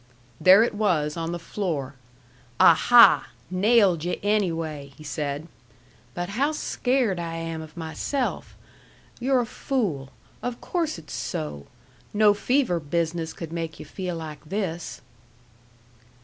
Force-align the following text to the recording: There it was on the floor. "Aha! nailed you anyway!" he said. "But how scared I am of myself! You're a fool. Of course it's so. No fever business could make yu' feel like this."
There 0.39 0.63
it 0.63 0.73
was 0.73 1.15
on 1.15 1.31
the 1.31 1.37
floor. 1.37 1.93
"Aha! 2.59 3.27
nailed 3.51 4.03
you 4.03 4.17
anyway!" 4.23 4.93
he 4.97 5.03
said. 5.03 5.47
"But 6.15 6.29
how 6.29 6.53
scared 6.53 7.19
I 7.19 7.35
am 7.35 7.61
of 7.61 7.77
myself! 7.77 8.55
You're 9.19 9.41
a 9.41 9.45
fool. 9.45 10.09
Of 10.41 10.59
course 10.59 10.97
it's 10.97 11.13
so. 11.13 11.67
No 12.15 12.33
fever 12.33 12.79
business 12.79 13.31
could 13.31 13.53
make 13.53 13.77
yu' 13.77 13.85
feel 13.85 14.15
like 14.15 14.43
this." 14.43 15.01